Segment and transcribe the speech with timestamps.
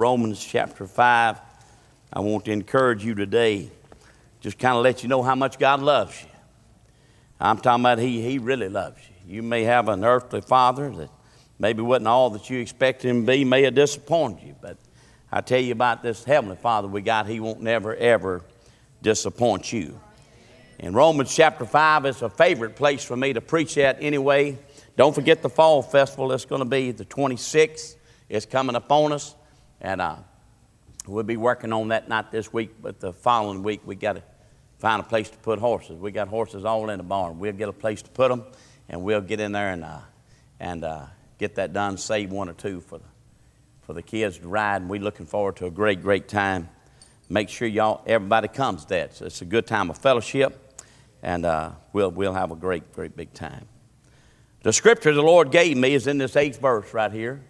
[0.00, 1.40] Romans chapter 5.
[2.12, 3.68] I want to encourage you today,
[4.40, 6.28] just kind of let you know how much God loves you.
[7.40, 9.34] I'm talking about He, he really loves you.
[9.38, 11.10] You may have an earthly father that
[11.58, 14.76] maybe wasn't all that you expected him to be, may have disappointed you, but
[15.32, 18.42] I tell you about this heavenly father we got, He won't never, ever
[19.02, 20.00] disappoint you.
[20.78, 24.58] In Romans chapter 5, it's a favorite place for me to preach at anyway.
[24.96, 26.30] Don't forget the fall festival.
[26.30, 27.96] It's going to be the 26th.
[28.28, 29.34] It's coming upon us.
[29.80, 30.16] And uh,
[31.06, 33.80] we'll be working on that not this week, but the following week.
[33.84, 34.22] We got to
[34.78, 35.98] find a place to put horses.
[35.98, 37.38] We got horses all in the barn.
[37.38, 38.44] We'll get a place to put them,
[38.88, 39.98] and we'll get in there and uh,
[40.60, 41.06] and uh,
[41.38, 41.96] get that done.
[41.96, 43.04] Save one or two for the
[43.82, 44.82] for the kids to ride.
[44.82, 46.68] And we're looking forward to a great, great time.
[47.30, 48.84] Make sure y'all, everybody comes.
[48.84, 50.82] To that so it's a good time of fellowship,
[51.22, 53.66] and uh, we'll we'll have a great, great big time.
[54.62, 57.40] The scripture the Lord gave me is in this eighth verse right here.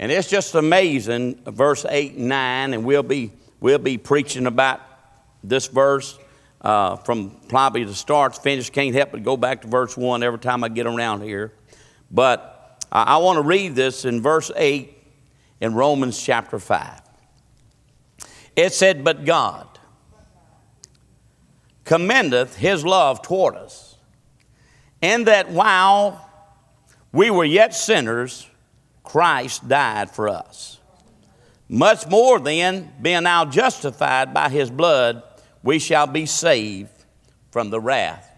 [0.00, 4.80] And it's just amazing, verse 8 and 9, and we'll be, we'll be preaching about
[5.44, 6.18] this verse
[6.62, 8.70] uh, from probably the start to finish.
[8.70, 11.52] Can't help but go back to verse 1 every time I get around here.
[12.10, 14.96] But I, I want to read this in verse 8
[15.60, 17.02] in Romans chapter 5.
[18.56, 19.68] It said, But God
[21.84, 23.96] commendeth his love toward us,
[25.02, 26.26] in that while
[27.12, 28.46] we were yet sinners,
[29.10, 30.78] Christ died for us.
[31.68, 35.24] Much more then, being now justified by his blood,
[35.64, 36.92] we shall be saved
[37.50, 38.30] from the wrath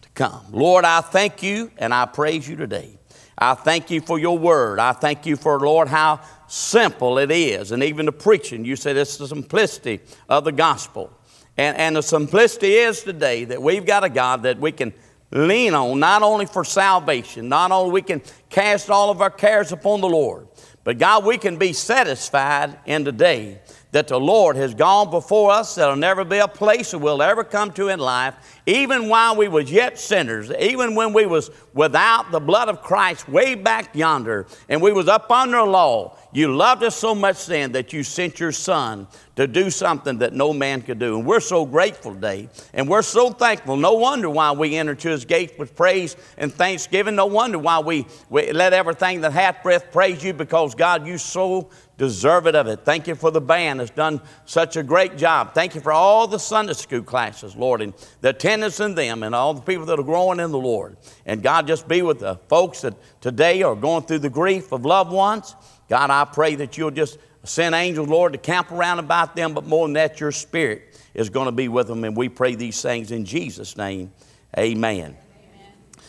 [0.00, 0.44] to come.
[0.52, 2.96] Lord, I thank you and I praise you today.
[3.36, 4.78] I thank you for your word.
[4.78, 7.72] I thank you for, Lord, how simple it is.
[7.72, 11.12] And even the preaching, you said it's the simplicity of the gospel.
[11.56, 14.94] And, and the simplicity is today that we've got a God that we can
[15.32, 19.72] lean on, not only for salvation, not only we can cast all of our cares
[19.72, 20.46] upon the Lord,
[20.84, 23.60] but God, we can be satisfied in the day
[23.92, 25.74] that the Lord has gone before us.
[25.74, 28.34] There'll never be a place that we'll ever come to in life,
[28.66, 33.28] even while we was yet sinners, even when we was without the blood of Christ
[33.28, 36.16] way back yonder, and we was up under law.
[36.32, 39.06] You loved us so much then that you sent your son
[39.36, 41.16] to do something that no man could do.
[41.16, 42.48] And we're so grateful today.
[42.74, 43.76] And we're so thankful.
[43.76, 47.14] No wonder why we enter to his gates with praise and thanksgiving.
[47.14, 51.16] No wonder why we, we let everything that hath breath praise you because God, you
[51.16, 52.80] so deserve it of it.
[52.84, 55.54] Thank you for the band that's done such a great job.
[55.54, 59.34] Thank you for all the Sunday school classes, Lord, and the attendance in them and
[59.34, 60.96] all the people that are growing in the Lord.
[61.24, 64.84] And God, just be with the folks that today are going through the grief of
[64.84, 65.54] loved ones.
[65.88, 69.66] God, I pray that you'll just send angels, Lord, to camp around about them, but
[69.66, 72.04] more than that, your spirit is going to be with them.
[72.04, 74.12] And we pray these things in Jesus' name.
[74.56, 75.16] Amen.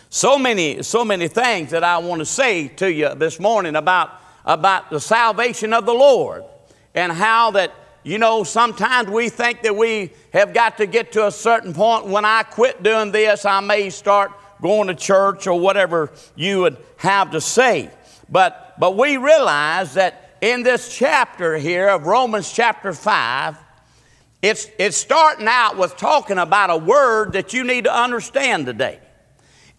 [0.10, 4.12] So many, so many things that I want to say to you this morning about,
[4.46, 6.44] about the salvation of the Lord
[6.94, 7.74] and how that,
[8.04, 12.06] you know, sometimes we think that we have got to get to a certain point.
[12.06, 16.78] When I quit doing this, I may start going to church or whatever you would
[16.98, 17.90] have to say.
[18.30, 23.58] But, but we realize that in this chapter here of Romans chapter 5,
[24.42, 29.00] it's, it's starting out with talking about a word that you need to understand today.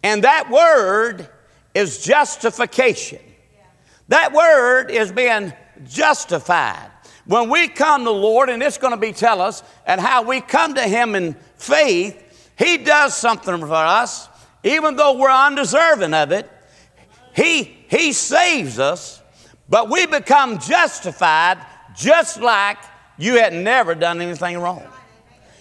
[0.02, 1.28] And that word
[1.74, 3.18] is justification.
[4.08, 5.52] That word is being
[5.86, 6.90] justified.
[7.26, 10.22] When we come to the Lord, and it's going to be tell us and how
[10.22, 14.30] we come to Him in faith, He does something for us,
[14.62, 16.50] even though we're undeserving of it.
[17.36, 19.20] He, he saves us,
[19.68, 21.58] but we become justified
[21.94, 22.78] just like
[23.16, 24.82] you had never done anything wrong.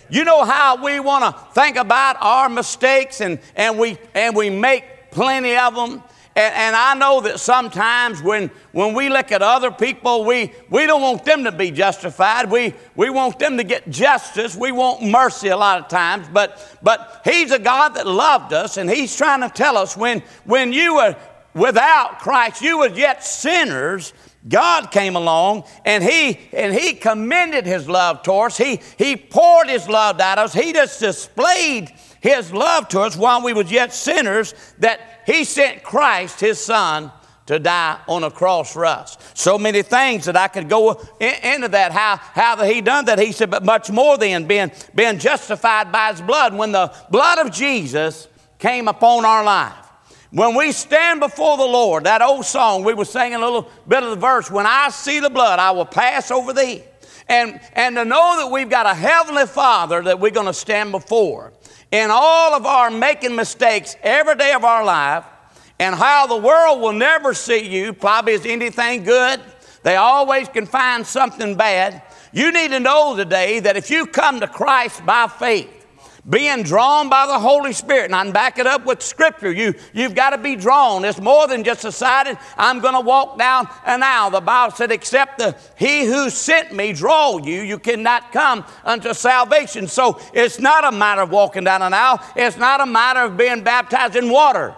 [0.09, 4.49] You know how we want to think about our mistakes and, and, we, and we
[4.49, 6.03] make plenty of them.
[6.35, 10.87] And, and, I know that sometimes when, when we look at other people, we, we
[10.87, 12.49] don't want them to be justified.
[12.49, 14.55] We, we want them to get justice.
[14.55, 16.27] We want mercy a lot of times.
[16.33, 20.23] But, but He's a God that loved us, and He's trying to tell us when,
[20.45, 21.15] when you were
[21.53, 24.13] without Christ, you were yet sinners.
[24.47, 28.57] God came along and he and he commended his love to us.
[28.57, 30.53] He he poured his love out us.
[30.53, 31.89] He just displayed
[32.19, 37.11] his love to us while we was yet sinners that he sent Christ, his son,
[37.45, 39.17] to die on a cross for us.
[39.33, 43.05] So many things that I could go in, into that, how, how that he done
[43.05, 43.19] that.
[43.19, 46.53] He said, but much more than being, being justified by his blood.
[46.53, 48.27] When the blood of Jesus
[48.59, 49.82] came upon our life,
[50.33, 54.01] when we stand before the Lord, that old song, we were singing a little bit
[54.01, 56.81] of the verse, when I see the blood, I will pass over thee.
[57.29, 60.91] And, and to know that we've got a heavenly Father that we're going to stand
[60.91, 61.53] before
[61.91, 65.23] in all of our making mistakes every day of our life,
[65.77, 69.39] and how the world will never see you probably as anything good.
[69.83, 72.01] They always can find something bad.
[72.31, 75.82] You need to know today that if you come to Christ by faith,
[76.29, 79.51] being drawn by the Holy Spirit, and I can back it up with Scripture.
[79.51, 81.03] You, you've got to be drawn.
[81.03, 84.31] It's more than just decided, I'm going to walk down an aisle.
[84.31, 89.13] The Bible said, except the, he who sent me draw you, you cannot come unto
[89.13, 89.87] salvation.
[89.87, 92.21] So it's not a matter of walking down an aisle.
[92.35, 94.75] It's not a matter of being baptized in water.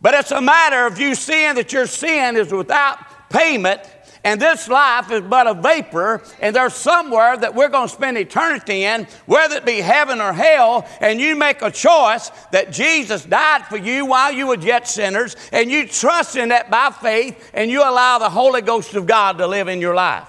[0.00, 2.98] But it's a matter of you seeing that your sin is without
[3.28, 3.82] payment
[4.22, 8.18] and this life is but a vapor, and there's somewhere that we're going to spend
[8.18, 13.24] eternity in, whether it be heaven or hell, and you make a choice that Jesus
[13.24, 17.50] died for you while you were yet sinners, and you trust in that by faith,
[17.54, 20.28] and you allow the Holy Ghost of God to live in your life.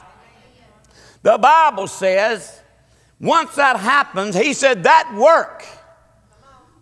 [1.24, 2.62] The Bible says,
[3.20, 5.66] once that happens, He said, that work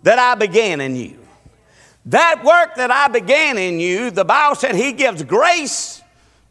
[0.04, 1.18] that I began in you,
[2.06, 5.89] that work that I began in you, the Bible said He gives grace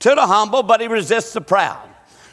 [0.01, 1.89] to the humble, but he resists the proud.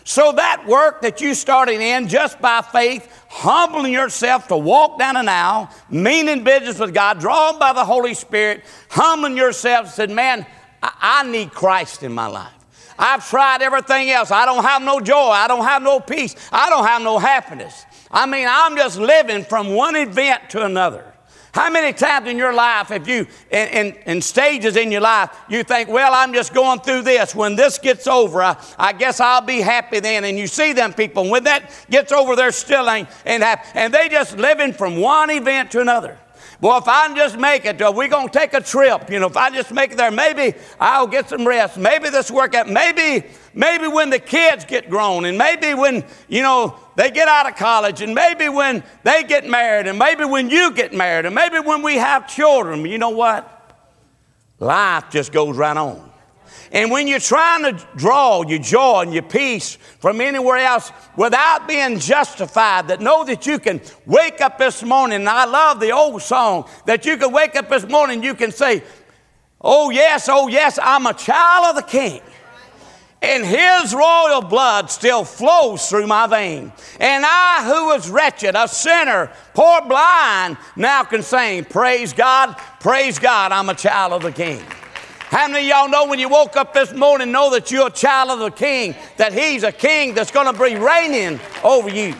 [0.07, 5.17] So that work that you started in just by faith, humbling yourself to walk down
[5.17, 10.45] an aisle, meaning business with God, drawn by the Holy Spirit, humbling yourself, said, Man,
[10.83, 12.53] I, I need Christ in my life.
[12.99, 14.29] I've tried everything else.
[14.29, 15.15] I don't have no joy.
[15.15, 16.35] I don't have no peace.
[16.51, 17.85] I don't have no happiness.
[18.11, 21.14] I mean, I'm just living from one event to another.
[21.55, 25.29] How many times in your life have you, in, in, in, stages in your life,
[25.47, 27.33] you think, well, I'm just going through this.
[27.33, 30.25] When this gets over, I, I guess I'll be happy then.
[30.25, 33.69] And you see them people, when that gets over, they're still ain't, ain't happy.
[33.73, 36.17] And they just living from one event to another.
[36.59, 39.09] Well, if I just make it, uh, we're going to take a trip.
[39.09, 41.77] You know, if I just make it there, maybe I'll get some rest.
[41.77, 42.67] Maybe this workout.
[42.67, 47.47] Maybe, maybe when the kids get grown, and maybe when, you know, they get out
[47.47, 51.35] of college, and maybe when they get married, and maybe when you get married, and
[51.35, 53.51] maybe when we have children, you know what?
[54.59, 56.11] Life just goes right on.
[56.71, 61.67] And when you're trying to draw your joy and your peace from anywhere else without
[61.67, 65.91] being justified, that know that you can wake up this morning, and I love the
[65.91, 68.83] old song, that you can wake up this morning, you can say,
[69.67, 72.21] Oh, yes, oh, yes, I'm a child of the King
[73.21, 76.71] and his royal blood still flows through my vein.
[76.99, 83.17] And I, who was wretched, a sinner, poor blind, now can sing, Praise God, praise
[83.17, 84.61] God, I'm a child of the King.
[85.29, 87.91] How many of y'all know when you woke up this morning, know that you're a
[87.91, 92.13] child of the King, that He's a King that's to be reigning over you?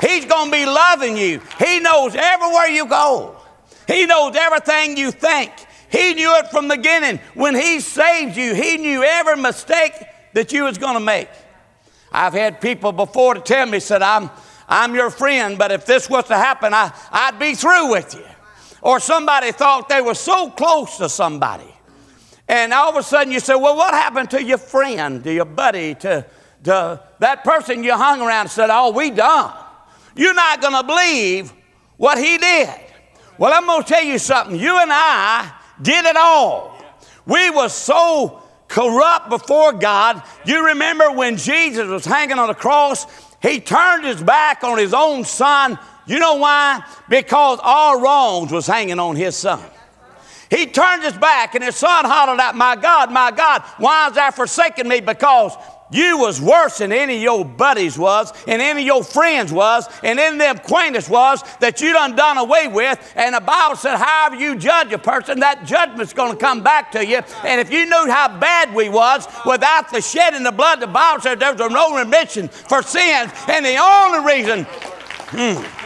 [0.00, 1.40] He's to be loving you.
[1.58, 3.36] He knows everywhere you go,
[3.88, 5.52] He knows everything you think.
[5.88, 7.20] He knew it from the beginning.
[7.34, 9.92] When He saved you, He knew every mistake
[10.36, 11.30] that you was going to make.
[12.12, 14.28] I've had people before to tell me, said, I'm,
[14.68, 18.26] I'm your friend, but if this was to happen, I, I'd be through with you.
[18.82, 21.74] Or somebody thought they were so close to somebody.
[22.48, 25.46] And all of a sudden you say, well, what happened to your friend, to your
[25.46, 26.26] buddy, to,
[26.64, 29.54] to that person you hung around and said, oh, we done.
[30.14, 31.50] You're not going to believe
[31.96, 32.74] what he did.
[33.38, 34.60] Well, I'm going to tell you something.
[34.60, 35.50] You and I
[35.80, 36.78] did it all.
[37.24, 40.22] We were so corrupt before God.
[40.44, 43.06] You remember when Jesus was hanging on the cross,
[43.40, 45.78] he turned his back on his own son.
[46.06, 46.84] You know why?
[47.08, 49.62] Because all wrongs was hanging on his son.
[50.50, 54.14] He turned his back and his son hollered out, My God, my God, why has
[54.14, 55.00] thou forsaken me?
[55.00, 55.56] Because
[55.90, 59.88] you was worse than any of your buddies was, and any of your friends was,
[60.02, 62.98] and any of them acquaintances was that you done done away with.
[63.14, 66.92] And the Bible said, however you judge a person, that judgment's going to come back
[66.92, 67.20] to you.
[67.44, 71.22] And if you knew how bad we was, without the shedding of blood, the Bible
[71.22, 73.32] said there was no remission for sins.
[73.48, 74.64] And the only reason,
[75.30, 75.85] hmm,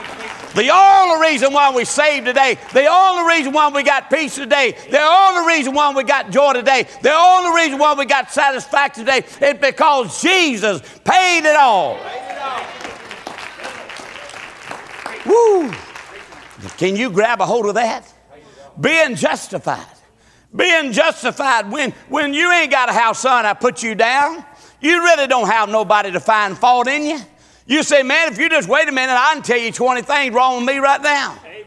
[0.54, 4.76] the only reason why we saved today, the only reason why we got peace today,
[4.90, 9.04] the only reason why we got joy today, the only reason why we got satisfaction
[9.04, 11.98] today is because Jesus paid it all.
[15.26, 15.70] Woo!
[16.76, 18.12] Can you grab a hold of that?
[18.80, 19.86] Being justified.
[20.54, 24.44] Being justified when, when you ain't got a house, son, I put you down.
[24.80, 27.20] You really don't have nobody to find fault in you.
[27.70, 30.34] You say, man, if you just wait a minute, I can tell you 20 things
[30.34, 31.38] wrong with me right now.
[31.44, 31.64] Amen.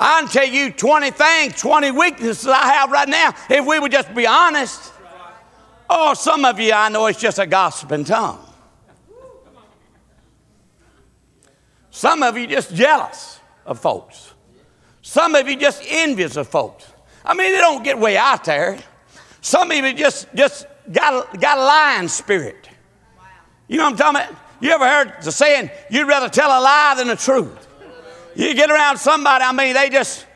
[0.00, 3.92] I can tell you 20 things, 20 weaknesses I have right now if we would
[3.92, 4.94] just be honest.
[5.90, 8.38] Oh, some of you, I know it's just a gossiping tongue.
[11.90, 14.32] Some of you just jealous of folks.
[15.02, 16.90] Some of you just envious of folks.
[17.22, 18.78] I mean, they don't get way out there.
[19.42, 22.70] Some of you just, just got, a, got a lying spirit.
[23.68, 24.45] You know what I'm talking about?
[24.60, 27.66] You ever heard the saying, you'd rather tell a lie than the truth?
[28.34, 30.26] You get around somebody, I mean, they just,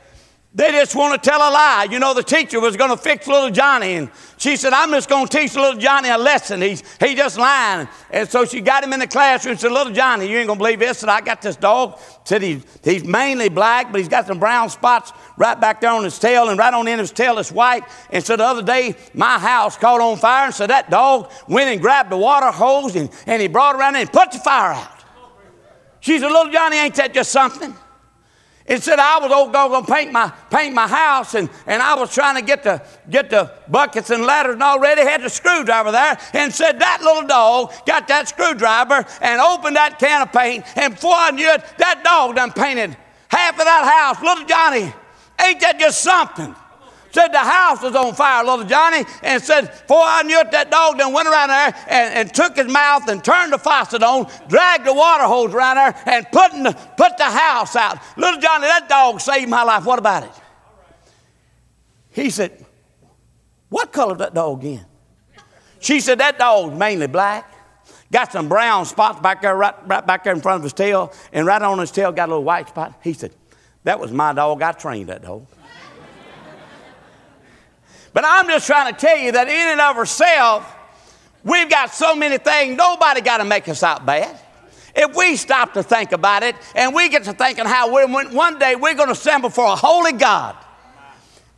[0.53, 1.87] They just want to tell a lie.
[1.89, 5.09] You know, the teacher was going to fix little Johnny, and she said, I'm just
[5.09, 6.61] going to teach little Johnny a lesson.
[6.61, 7.87] He's, he just lying.
[8.11, 10.59] And so she got him in the classroom and said, Little Johnny, you ain't going
[10.59, 10.99] to believe this.
[10.99, 12.01] Said, I got this dog.
[12.25, 16.03] Said, he, he's mainly black, but he's got some brown spots right back there on
[16.03, 17.85] his tail, and right on the end of his tail is white.
[18.11, 21.71] And so the other day, my house caught on fire, and so that dog went
[21.71, 25.05] and grabbed the water hose, and, and he brought around and put the fire out.
[26.01, 27.73] She said, Little Johnny, ain't that just something?
[28.71, 31.97] It said I was old going to paint my paint my house, and, and I
[31.97, 35.91] was trying to get the get the buckets and ladders, and already had the screwdriver
[35.91, 40.65] there, and said that little dog got that screwdriver and opened that can of paint,
[40.77, 42.97] and before I knew it, that dog done painted
[43.27, 44.23] half of that house.
[44.23, 44.95] Little Johnny,
[45.45, 46.55] ain't that just something?
[47.13, 50.71] Said the house was on fire, little Johnny, and said, before I knew it, that
[50.71, 54.31] dog then went around there and, and took his mouth and turned the faucet on,
[54.49, 57.99] dragged the water hose around there, and put, the, put the house out.
[58.17, 59.85] Little Johnny, that dog saved my life.
[59.85, 60.31] What about it?
[62.11, 62.65] He said,
[63.69, 64.85] What color that dog in?
[65.79, 67.55] She said, That dog's mainly black.
[68.13, 71.13] Got some brown spots back there, right, right back there in front of his tail,
[71.33, 72.99] and right on his tail got a little white spot.
[73.03, 73.35] He said,
[73.85, 74.63] That was my dog.
[74.63, 75.47] I trained that dog.
[78.13, 80.67] But I'm just trying to tell you that in and of ourselves,
[81.45, 84.39] we've got so many things, nobody got to make us out bad.
[84.95, 88.75] If we stop to think about it and we get to thinking how one day
[88.75, 90.57] we're going to stand before a holy God,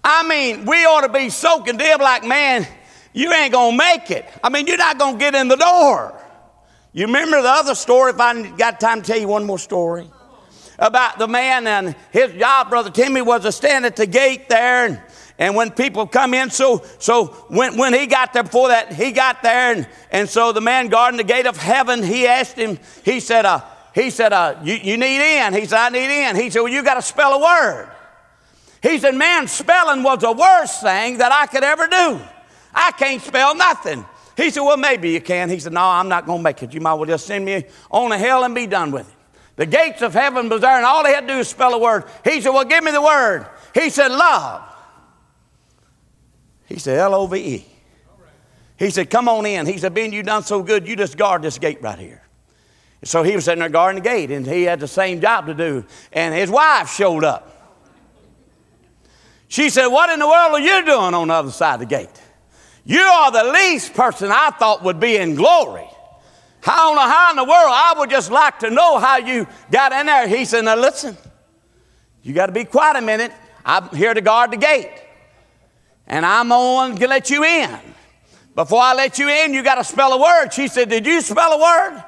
[0.04, 2.66] I mean, we ought to be so condemned like, man,
[3.14, 4.28] you ain't going to make it.
[4.42, 6.18] I mean, you're not going to get in the door.
[6.92, 10.10] You remember the other story, if I got time to tell you one more story?
[10.78, 14.86] About the man and his job, Brother Timmy, was to stand at the gate there
[14.86, 15.00] and
[15.38, 19.12] and when people come in, so so when, when he got there before that, he
[19.12, 22.78] got there, and, and so the man guarding the gate of heaven, he asked him,
[23.04, 23.62] he said, uh,
[23.94, 25.52] he said, uh, you, you need in.
[25.52, 26.36] He said, I need in.
[26.36, 27.90] He said, Well, you got to spell a word.
[28.82, 32.20] He said, Man, spelling was the worst thing that I could ever do.
[32.74, 34.04] I can't spell nothing.
[34.36, 35.50] He said, Well, maybe you can.
[35.50, 36.72] He said, No, I'm not going to make it.
[36.72, 39.14] You might well just send me on to hell and be done with it.
[39.56, 41.78] The gates of heaven was there, and all he had to do was spell a
[41.78, 42.04] word.
[42.24, 43.46] He said, Well, give me the word.
[43.74, 44.62] He said, Love.
[46.72, 47.66] He said, L O V E.
[48.78, 49.66] He said, Come on in.
[49.66, 52.22] He said, Ben, you done so good, you just guard this gate right here.
[53.04, 55.54] So he was sitting there guarding the gate, and he had the same job to
[55.54, 55.84] do.
[56.12, 57.48] And his wife showed up.
[59.48, 61.86] She said, What in the world are you doing on the other side of the
[61.86, 62.22] gate?
[62.86, 65.86] You are the least person I thought would be in glory.
[66.64, 67.70] I don't know how in the world.
[67.70, 70.26] I would just like to know how you got in there.
[70.26, 71.18] He said, Now listen,
[72.22, 73.32] you got to be quiet a minute.
[73.62, 75.01] I'm here to guard the gate
[76.06, 77.78] and I'm on to let you in.
[78.54, 80.52] Before I let you in, you got to spell a word.
[80.52, 82.04] She said, Did you spell a word?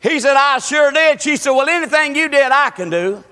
[0.00, 1.20] He said, I sure did.
[1.20, 3.24] She said, Well, anything you did, I can do.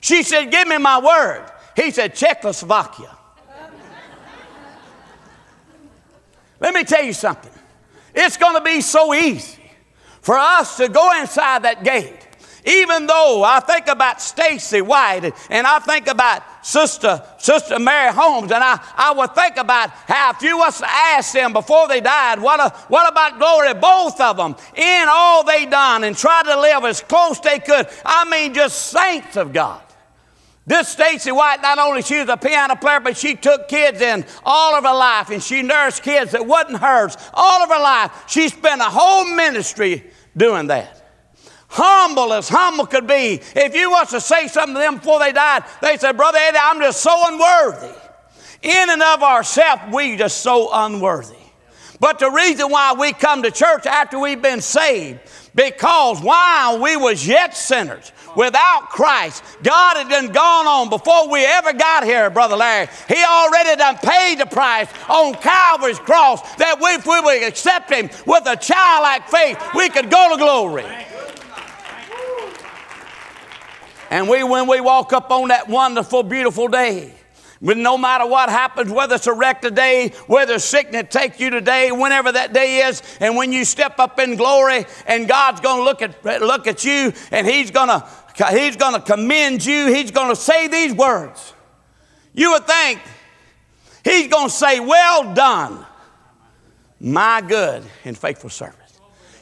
[0.00, 1.50] She said, Give me my word.
[1.76, 3.10] He said, Czechoslovakia.
[6.60, 7.52] Let me tell you something.
[8.14, 9.60] It's going to be so easy
[10.22, 12.23] for us to go inside that gate
[12.64, 18.50] even though I think about Stacy White and I think about Sister, Sister Mary Holmes,
[18.50, 22.00] and I, I would think about how if you was to ask them before they
[22.00, 23.74] died, what, a, what about glory?
[23.74, 27.86] Both of them in all they done and tried to live as close they could.
[28.04, 29.82] I mean, just saints of God.
[30.66, 34.24] This Stacy White, not only she was a piano player, but she took kids in
[34.42, 38.24] all of her life and she nursed kids that wasn't hers all of her life.
[38.26, 40.04] She spent a whole ministry
[40.34, 41.03] doing that
[41.74, 43.40] humble as humble could be.
[43.56, 46.58] If you was to say something to them before they died, they said, Brother Eddie,
[46.60, 47.94] I'm just so unworthy.
[48.62, 51.36] In and of ourselves, we just so unworthy.
[52.00, 55.20] But the reason why we come to church after we've been saved,
[55.54, 61.44] because while we was yet sinners, without Christ, God had done gone on before we
[61.44, 62.88] ever got here, Brother Larry.
[63.08, 68.10] He already done paid the price on Calvary's cross that if we would accept Him
[68.26, 70.84] with a childlike faith, we could go to glory.
[74.10, 77.14] And we, when we walk up on that wonderful, beautiful day,
[77.64, 81.90] but no matter what happens, whether it's a wreck today, whether sickness takes you today,
[81.92, 85.84] whenever that day is, and when you step up in glory, and God's going to
[85.84, 88.06] look at look at you, and He's going to
[88.50, 89.86] He's going to commend you.
[89.86, 91.54] He's going to say these words.
[92.34, 93.00] You would think
[94.04, 95.86] He's going to say, "Well done,
[97.00, 98.83] my good and faithful servant."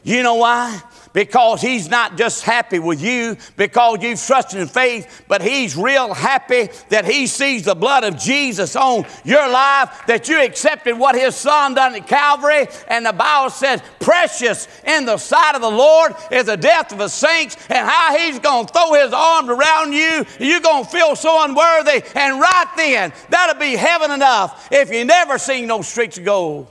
[0.02, 0.82] You know why?
[1.12, 6.12] because he's not just happy with you because you've trusted in faith, but he's real
[6.14, 11.14] happy that he sees the blood of Jesus on your life, that you accepted what
[11.14, 12.66] his son done at Calvary.
[12.88, 16.98] And the Bible says, precious in the sight of the Lord is the death of
[16.98, 20.24] the saints, and how he's going to throw his arms around you.
[20.38, 22.02] You're going to feel so unworthy.
[22.14, 26.68] And right then, that'll be heaven enough if you never seen no streets of gold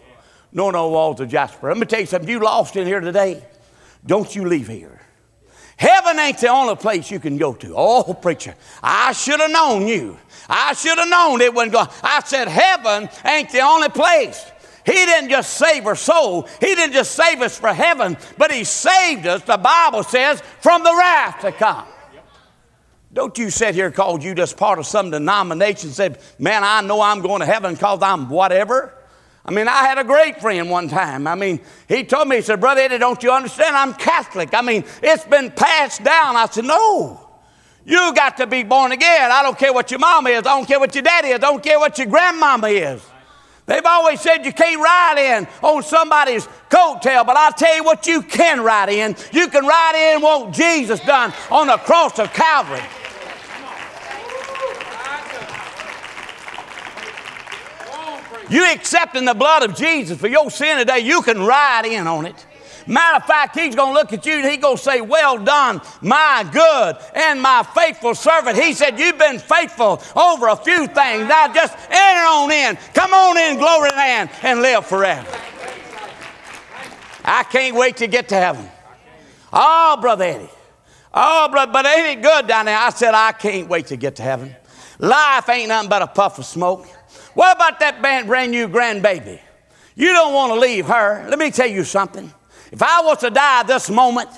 [0.51, 1.69] nor no walls of jasper.
[1.69, 2.29] Let me tell you something.
[2.29, 3.43] You lost in here today.
[4.05, 4.99] Don't you leave here.
[5.77, 7.73] Heaven ain't the only place you can go to.
[7.75, 8.53] Oh, preacher,
[8.83, 10.17] I should have known you.
[10.47, 11.87] I should have known it wasn't going.
[12.03, 14.45] I said, Heaven ain't the only place.
[14.85, 18.63] He didn't just save our soul, He didn't just save us for heaven, but He
[18.63, 21.85] saved us, the Bible says, from the wrath to come.
[23.13, 26.81] Don't you sit here called you just part of some denomination and say, Man, I
[26.81, 28.93] know I'm going to heaven because I'm whatever.
[29.43, 31.25] I mean, I had a great friend one time.
[31.25, 33.75] I mean, he told me, he said, Brother Eddie, don't you understand?
[33.75, 34.53] I'm Catholic.
[34.53, 36.35] I mean, it's been passed down.
[36.35, 37.27] I said, No.
[37.83, 39.31] You got to be born again.
[39.31, 40.39] I don't care what your mama is.
[40.39, 41.35] I don't care what your daddy is.
[41.35, 43.03] I don't care what your grandmama is.
[43.65, 48.05] They've always said you can't ride in on somebody's coattail, but I'll tell you what
[48.05, 49.15] you can ride in.
[49.31, 52.83] You can ride in what Jesus done on the cross of Calvary.
[58.51, 62.25] You accepting the blood of Jesus for your sin today, you can ride in on
[62.25, 62.45] it.
[62.85, 65.37] Matter of fact, he's going to look at you and he's going to say, Well
[65.37, 68.57] done, my good and my faithful servant.
[68.57, 71.27] He said, You've been faithful over a few things.
[71.27, 72.77] Now just enter on in.
[72.93, 75.27] Come on in, glory land, and live forever.
[77.23, 78.67] I can't wait to get to heaven.
[79.53, 80.49] Oh, Brother Eddie.
[81.13, 82.77] Oh, brother, but ain't it good down there?
[82.77, 84.55] I said, I can't wait to get to heaven.
[84.97, 86.87] Life ain't nothing but a puff of smoke.
[87.33, 89.39] What about that brand new grandbaby?
[89.95, 91.27] You don't want to leave her.
[91.29, 92.31] Let me tell you something.
[92.71, 94.29] If I was to die this moment,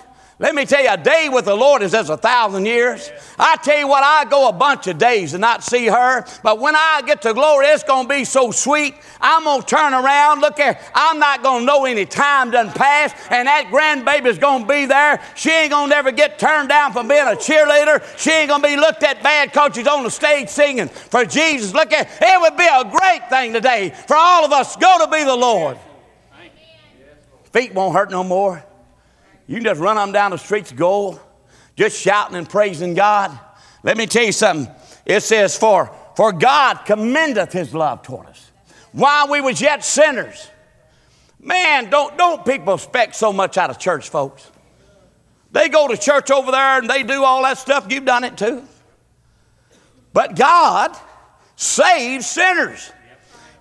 [0.43, 3.09] let me tell you, a day with the Lord is as a thousand years.
[3.39, 6.59] I tell you what, I go a bunch of days and not see her, but
[6.59, 8.93] when I get to glory, it's going to be so sweet.
[9.21, 12.73] I'm going to turn around, look at, I'm not going to know any time done
[12.73, 15.21] pass, and that grandbaby's going to be there.
[15.33, 18.03] She ain't going to never get turned down for being a cheerleader.
[18.17, 21.23] She ain't going to be looked at bad because she's on the stage singing for
[21.23, 21.73] Jesus.
[21.73, 25.09] Look at, it would be a great thing today for all of us go to
[25.09, 25.77] be the Lord.
[27.53, 28.61] Feet won't hurt no more.
[29.47, 31.19] You can just run them down the streets of gold,
[31.75, 33.37] just shouting and praising God.
[33.83, 34.73] Let me tell you something.
[35.05, 38.51] It says, For, for God commendeth his love toward us
[38.93, 40.49] while we was yet sinners.
[41.39, 44.49] Man, don't, don't people expect so much out of church, folks?
[45.51, 47.87] They go to church over there and they do all that stuff.
[47.89, 48.63] You've done it too.
[50.13, 50.95] But God
[51.55, 52.91] saves sinners.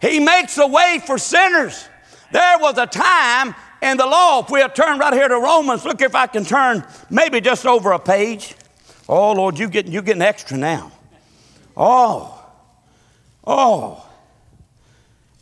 [0.00, 1.88] He makes a way for sinners.
[2.30, 6.00] There was a time and the law, if we'll turn right here to Romans, look
[6.00, 8.54] if I can turn maybe just over a page.
[9.08, 10.92] Oh, Lord, you getting, you getting extra now.
[11.76, 12.46] Oh,
[13.44, 14.08] oh.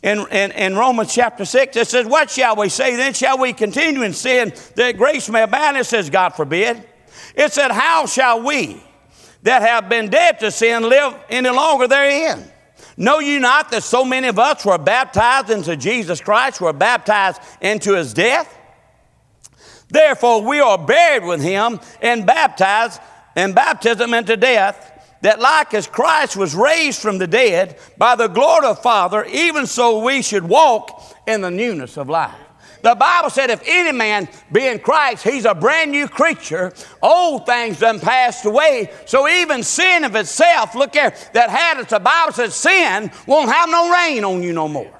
[0.01, 3.13] In, in, in Romans chapter 6, it says, What shall we say then?
[3.13, 5.77] Shall we continue in sin that grace may abound?
[5.77, 6.83] It says, God forbid.
[7.35, 8.81] It said, How shall we
[9.43, 12.50] that have been dead to sin live any longer therein?
[13.01, 17.41] Know you not that so many of us were baptized into Jesus Christ, were baptized
[17.59, 18.55] into his death?
[19.89, 23.01] Therefore, we are buried with him and baptized
[23.35, 28.27] in baptism into death, that like as Christ was raised from the dead by the
[28.27, 32.35] glory of the Father, even so we should walk in the newness of life.
[32.81, 36.73] The Bible said, if any man be in Christ, he's a brand new creature.
[37.01, 38.91] Old things done passed away.
[39.05, 43.51] So even sin of itself, look here, that had it, the Bible said sin won't
[43.51, 44.99] have no reign on you no more.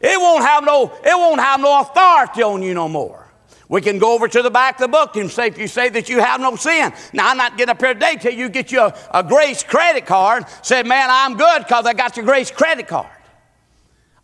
[0.00, 3.22] It won't have no, it won't have no authority on you no more.
[3.68, 5.88] We can go over to the back of the book and say, if you say
[5.88, 6.92] that you have no sin.
[7.14, 10.04] Now, I'm not getting up here today till you get you a, a grace credit
[10.04, 10.44] card.
[10.60, 13.08] Say, man, I'm good because I got your grace credit card.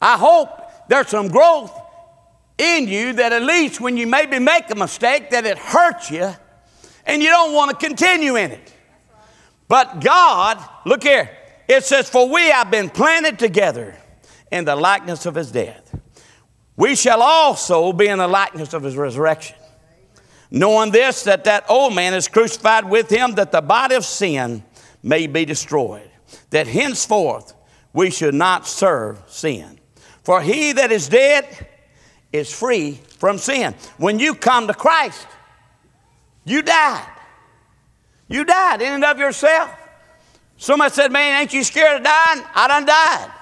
[0.02, 0.50] I hope
[0.88, 1.72] there's some growth
[2.58, 6.30] in you that at least when you maybe make a mistake that it hurts you
[7.06, 8.74] and you don't want to continue in it.
[9.68, 11.30] But God, look here,
[11.68, 13.96] it says, For we have been planted together
[14.50, 15.94] in the likeness of his death.
[16.76, 19.56] We shall also be in the likeness of his resurrection.
[20.50, 24.62] Knowing this, that that old man is crucified with him, that the body of sin
[25.02, 26.10] may be destroyed,
[26.50, 27.54] that henceforth
[27.92, 29.78] we should not serve sin.
[30.22, 31.67] For he that is dead
[32.32, 33.74] is free from sin.
[33.96, 35.26] When you come to Christ,
[36.44, 37.06] you died.
[38.28, 39.70] You died in and of yourself.
[40.56, 42.42] Somebody said, Man, ain't you scared of dying?
[42.54, 43.32] I done died.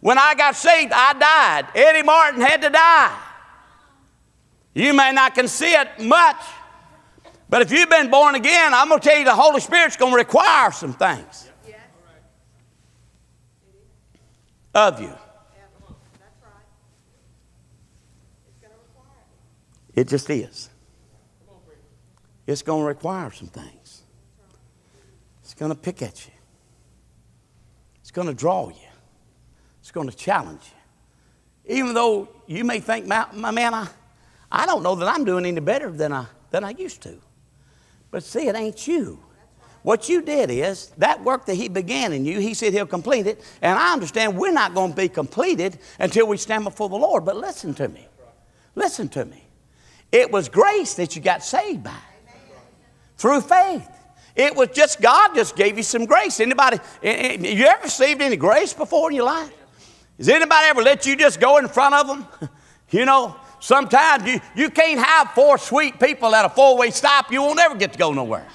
[0.00, 1.66] When I got saved, I died.
[1.74, 3.18] Eddie Martin had to die.
[4.74, 6.42] You may not can see it much,
[7.48, 10.12] But if you've been born again, I'm going to tell you the Holy Spirit's going
[10.12, 11.50] to require some things
[14.74, 15.12] of you.
[19.94, 20.70] It just is.
[22.46, 24.02] It's going to require some things.
[25.42, 26.32] It's going to pick at you.
[28.00, 28.88] It's going to draw you.
[29.80, 30.62] It's going to challenge
[31.66, 31.76] you.
[31.76, 33.88] Even though you may think, my, my man, I,
[34.50, 37.18] I don't know that I'm doing any better than I, than I used to.
[38.10, 39.18] But see, it ain't you.
[39.82, 43.26] What you did is that work that He began in you, He said He'll complete
[43.26, 43.42] it.
[43.60, 47.24] And I understand we're not going to be completed until we stand before the Lord.
[47.24, 48.06] But listen to me.
[48.74, 49.44] Listen to me.
[50.12, 51.96] It was grace that you got saved by
[53.16, 53.88] through faith.
[54.36, 56.38] It was just God just gave you some grace.
[56.38, 59.52] Anybody, eh, eh, you ever received any grace before in your life?
[60.18, 62.26] Has anybody ever let you just go in front of them?
[62.90, 67.32] you know, sometimes you, you can't have four sweet people at a four way stop.
[67.32, 68.46] You won't ever get to go nowhere.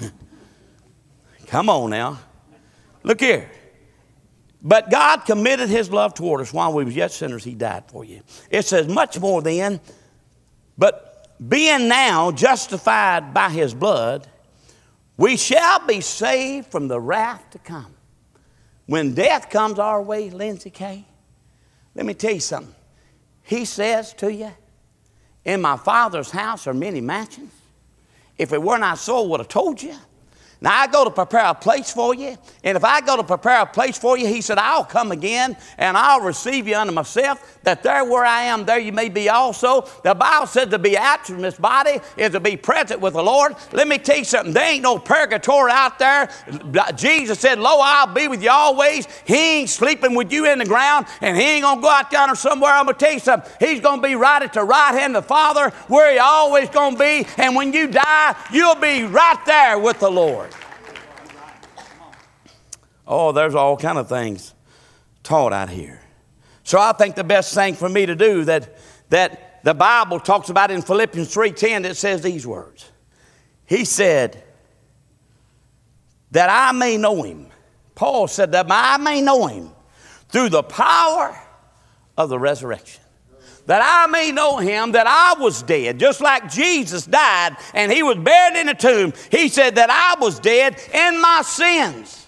[1.46, 2.18] Come on now.
[3.02, 3.50] Look here.
[4.66, 8.04] But God committed his love toward us while we were yet sinners, he died for
[8.04, 8.22] you.
[8.50, 9.78] It says, much more then,
[10.76, 14.26] but being now justified by his blood,
[15.16, 17.94] we shall be saved from the wrath to come.
[18.86, 21.04] When death comes our way, Lindsay Kay,
[21.94, 22.74] let me tell you something.
[23.44, 24.50] He says to you,
[25.44, 27.52] In my Father's house are many mansions.
[28.36, 29.94] If it were not so, I would have told you.
[30.60, 33.60] Now, I go to prepare a place for you, and if I go to prepare
[33.60, 37.58] a place for you, he said, I'll come again and I'll receive you unto myself,
[37.62, 39.82] that there where I am, there you may be also.
[40.02, 43.22] The Bible said to be absent from this body is to be present with the
[43.22, 43.54] Lord.
[43.72, 46.30] Let me tell you something, there ain't no purgatory out there.
[46.96, 49.06] Jesus said, Lo, I'll be with you always.
[49.26, 52.30] He ain't sleeping with you in the ground, and he ain't gonna go out down
[52.30, 52.72] or somewhere.
[52.72, 55.28] I'm gonna tell you something, he's gonna be right at the right hand of the
[55.28, 60.00] Father, where he always gonna be, and when you die, you'll be right there with
[60.00, 60.46] the Lord.
[63.06, 64.54] Oh, there's all kind of things
[65.22, 66.00] taught out here.
[66.64, 68.76] So I think the best thing for me to do that,
[69.10, 72.90] that the Bible talks about in Philippians 3.10 that says these words.
[73.64, 74.42] He said,
[76.32, 77.48] that I may know him.
[77.94, 79.70] Paul said that I may know him
[80.28, 81.38] through the power
[82.16, 83.02] of the resurrection.
[83.66, 88.02] That I may know him that I was dead, just like Jesus died and he
[88.02, 89.12] was buried in a tomb.
[89.30, 92.25] He said that I was dead in my sins.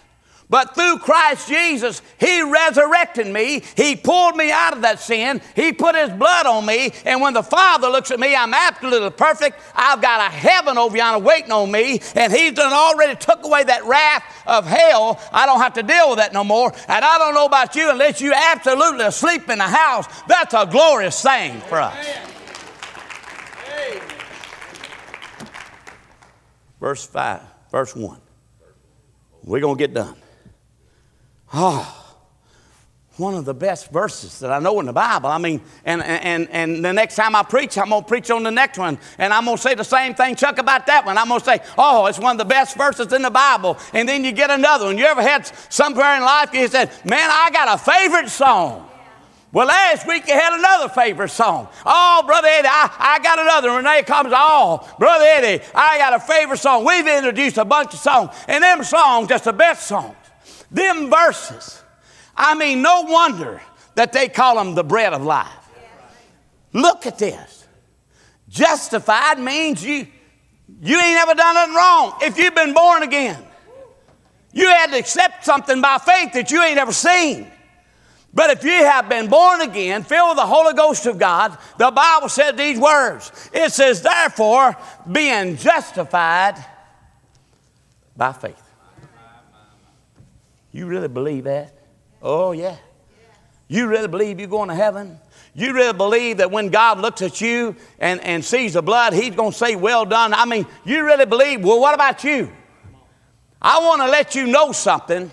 [0.50, 3.62] But through Christ Jesus, He resurrected me.
[3.76, 5.42] He pulled me out of that sin.
[5.54, 6.90] He put His blood on me.
[7.04, 9.60] And when the Father looks at me, I'm absolutely perfect.
[9.74, 12.00] I've got a heaven over yonder waiting on me.
[12.14, 15.20] And He's done already took away that wrath of hell.
[15.32, 16.72] I don't have to deal with that no more.
[16.88, 20.66] And I don't know about you, unless you absolutely asleep in the house, that's a
[20.66, 22.06] glorious thing for us.
[26.80, 28.20] Verse 5, verse 1.
[29.42, 30.16] We're going to get done.
[31.52, 31.94] Oh,
[33.18, 35.28] one of the best verses that I know in the Bible.
[35.28, 38.44] I mean, and, and, and the next time I preach, I'm going to preach on
[38.44, 38.96] the next one.
[39.18, 41.18] And I'm going to say the same thing, Chuck, about that one.
[41.18, 43.76] I'm going to say, oh, it's one of the best verses in the Bible.
[43.92, 44.98] And then you get another one.
[44.98, 48.88] You ever had somewhere in life you said, man, I got a favorite song.
[49.50, 51.68] Well, last week you had another favorite song.
[51.86, 53.70] Oh, Brother Eddie, I, I got another.
[53.70, 56.84] Renee comes, oh, Brother Eddie, I got a favorite song.
[56.84, 60.14] We've introduced a bunch of songs, and them songs just the best songs.
[60.70, 61.82] Them verses.
[62.36, 63.60] I mean, no wonder
[63.94, 65.48] that they call them the bread of life.
[66.72, 67.66] Look at this.
[68.48, 70.06] Justified means you,
[70.80, 73.42] you ain't ever done nothing wrong if you've been born again.
[74.52, 77.50] You had to accept something by faith that you ain't ever seen.
[78.32, 81.90] But if you have been born again, filled with the Holy Ghost of God, the
[81.90, 83.50] Bible said these words.
[83.52, 84.76] It says, therefore,
[85.10, 86.62] being justified
[88.16, 88.67] by faith.
[90.78, 91.72] You really believe that?
[92.22, 92.76] Oh, yeah.
[93.66, 95.18] You really believe you're going to heaven?
[95.52, 99.34] You really believe that when God looks at you and, and sees the blood, He's
[99.34, 100.32] going to say, Well done?
[100.32, 102.52] I mean, you really believe, well, what about you?
[103.60, 105.32] I want to let you know something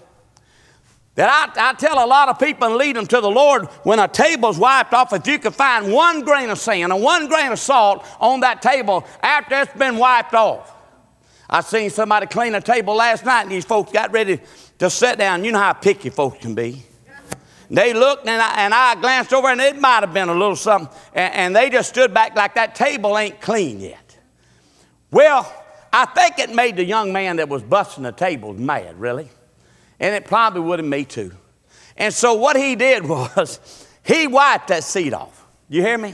[1.14, 4.00] that I, I, tell a lot of people and lead them to the Lord when
[4.00, 7.52] a table's wiped off, if you could find one grain of sand and one grain
[7.52, 10.76] of salt on that table after it's been wiped off.
[11.48, 14.42] I seen somebody clean a table last night and these folks got ready
[14.80, 15.44] to sit down.
[15.44, 16.84] You know how picky folks can be.
[17.70, 20.56] They looked and I, and I glanced over and it might have been a little
[20.56, 20.96] something.
[21.14, 24.18] And, and they just stood back like that table ain't clean yet.
[25.12, 25.52] Well,
[25.92, 29.30] I think it made the young man that was busting the tables mad, really.
[30.00, 31.32] And it probably would have me too.
[31.98, 35.46] And so what he did was he wiped that seat off.
[35.70, 36.14] You hear me?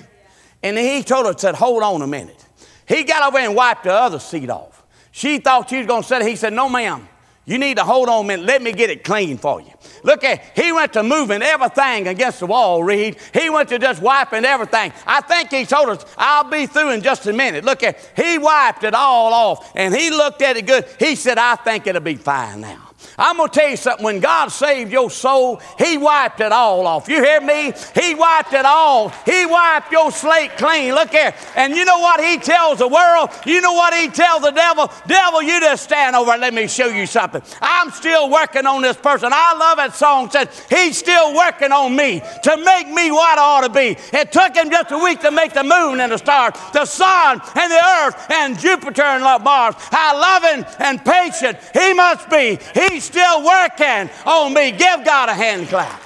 [0.63, 2.45] And he told her, said, hold on a minute.
[2.88, 4.84] He got over and wiped the other seat off.
[5.12, 6.21] She thought she was going to sit.
[6.21, 7.08] He said, no, ma'am.
[7.45, 8.45] You need to hold on a minute.
[8.45, 9.71] Let me get it clean for you.
[10.04, 13.17] Look at, he went to moving everything against the wall, Reed.
[13.34, 14.93] He went to just wiping everything.
[15.08, 17.65] I think he told us, I'll be through in just a minute.
[17.65, 20.86] Look at, he wiped it all off and he looked at it good.
[20.99, 22.90] He said, I think it'll be fine now.
[23.17, 24.04] I'm going to tell you something.
[24.04, 27.08] When God saved your soul, He wiped it all off.
[27.08, 27.74] You hear me?
[27.95, 29.10] He wiped it all.
[29.26, 30.93] He wiped your slate clean.
[30.93, 31.34] Look here.
[31.56, 33.30] And you know what He tells the world?
[33.45, 34.91] You know what He tells the devil?
[35.08, 37.41] Devil, you just stand over and let me show you something.
[37.62, 39.32] I'm still working on this person.
[39.34, 40.30] I love that song.
[40.30, 43.97] Said He's still working on me to make me what I ought to be.
[44.13, 47.41] It took Him just a week to make the moon and the stars, the sun
[47.56, 49.76] and the earth and Jupiter and Mars.
[49.78, 52.60] How loving and patient He must be.
[52.74, 54.70] He's He's still working on me.
[54.70, 56.00] Give God a hand clap.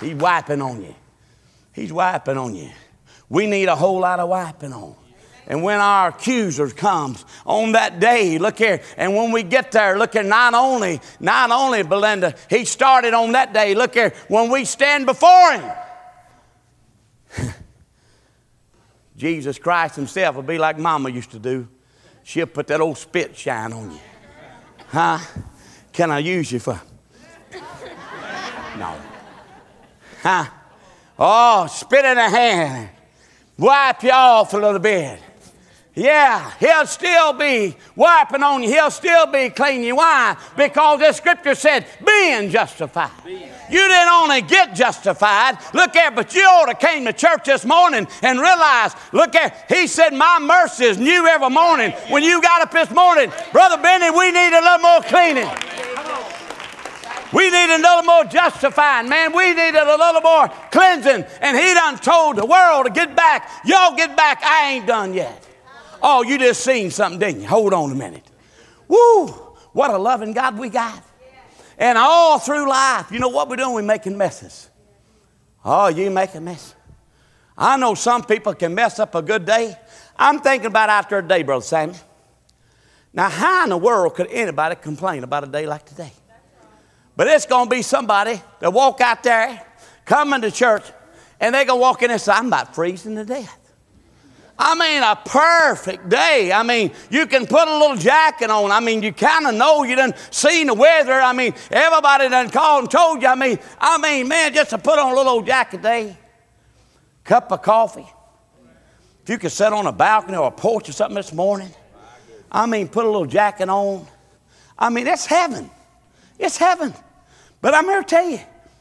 [0.00, 0.94] He's wiping on you.
[1.74, 2.70] He's wiping on you.
[3.28, 4.94] We need a whole lot of wiping on.
[5.46, 9.98] And when our accuser comes on that day, look here, and when we get there,
[9.98, 14.50] look here, not only, not only, Belinda, he started on that day, look here, when
[14.50, 15.70] we stand before him.
[19.18, 21.68] Jesus Christ himself will be like Mama used to do
[22.28, 24.00] she'll put that old spit shine on you.
[24.88, 25.18] Huh?
[25.90, 26.78] Can I use you for?
[28.76, 28.94] No.
[30.22, 30.44] Huh?
[31.18, 32.90] Oh, spit in a hand.
[33.56, 35.20] Wipe you off a little bit.
[35.98, 38.68] Yeah, he'll still be wiping on you.
[38.68, 39.96] He'll still be cleaning you.
[39.96, 40.36] Why?
[40.56, 43.10] Because the scripture said, being justified.
[43.24, 43.50] Being.
[43.68, 47.64] You didn't only get justified, look at, but you ought to came to church this
[47.64, 51.90] morning and realized, look at, he said, my mercy is new every morning.
[52.10, 55.48] When you got up this morning, Brother Benny, we need a little more cleaning.
[57.32, 59.34] We need a little more justifying, man.
[59.34, 61.24] We needed a little more cleansing.
[61.40, 63.50] And he done told the world to get back.
[63.66, 64.40] Y'all get back.
[64.44, 65.44] I ain't done yet.
[66.02, 67.48] Oh, you just seen something, didn't you?
[67.48, 68.24] Hold on a minute.
[68.86, 69.26] Woo!
[69.72, 71.02] What a loving God we got.
[71.76, 73.74] And all through life, you know what we're doing?
[73.74, 74.68] We're making messes.
[75.64, 76.74] Oh, you make a mess.
[77.56, 79.76] I know some people can mess up a good day.
[80.16, 81.94] I'm thinking about after a day, Brother Sammy.
[83.12, 86.12] Now, how in the world could anybody complain about a day like today?
[87.16, 89.64] But it's going to be somebody that walk out there,
[90.04, 90.84] coming to church,
[91.40, 93.57] and they going to walk in and say, I'm about freezing to death.
[94.58, 96.50] I mean, a perfect day.
[96.52, 98.72] I mean, you can put a little jacket on.
[98.72, 101.12] I mean, you kind of know you done seen the weather.
[101.12, 103.28] I mean, everybody done called and told you.
[103.28, 106.16] I mean, I mean, man, just to put on a little old jacket day,
[107.22, 108.06] cup of coffee.
[109.22, 111.70] If you could sit on a balcony or a porch or something this morning,
[112.50, 114.06] I mean, put a little jacket on.
[114.76, 115.70] I mean, that's heaven.
[116.36, 116.94] It's heaven.
[117.60, 118.40] But I'm here to tell you,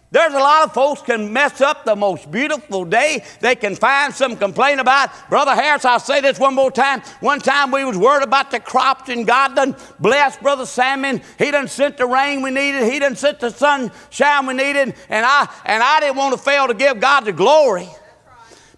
[0.10, 3.26] there's a lot of folks can mess up the most beautiful day.
[3.42, 5.10] They can find some complaint about.
[5.30, 7.02] Brother Harris, I'll say this one more time.
[7.20, 11.22] One time we was worried about the crops and God done blessed Brother Salmon.
[11.38, 12.90] He done sent the rain we needed.
[12.90, 14.96] He done sent the sunshine we needed.
[15.10, 17.90] And I and I didn't want to fail to give God the glory.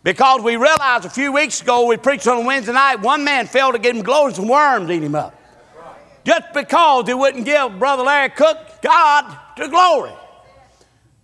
[0.02, 3.76] Because we realized a few weeks ago we preached on Wednesday night, one man failed
[3.76, 5.36] to give him glory, some worms eat him up.
[6.24, 10.14] Just because he wouldn't give Brother Larry Cook God the glory.